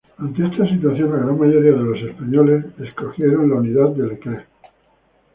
Ante 0.17 0.43
esta 0.47 0.67
situación, 0.67 1.11
la 1.11 1.19
gran 1.25 1.37
mayoría 1.39 1.73
de 1.73 1.77
los 1.85 1.99
españoles 1.99 2.65
escogió 2.79 3.27
la 3.45 3.53
unidad 3.57 3.89
de 3.91 4.07
Leclerc. 4.07 4.47